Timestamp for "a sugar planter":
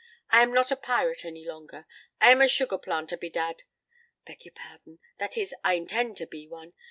2.41-3.15